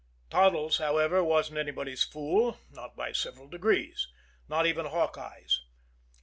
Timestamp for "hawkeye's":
4.87-5.61